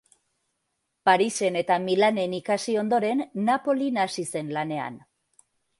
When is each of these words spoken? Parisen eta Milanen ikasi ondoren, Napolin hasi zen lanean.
Parisen 1.09 1.59
eta 1.61 1.77
Milanen 1.85 2.35
ikasi 2.39 2.77
ondoren, 2.85 3.25
Napolin 3.51 4.05
hasi 4.07 4.31
zen 4.35 4.55
lanean. 4.59 5.03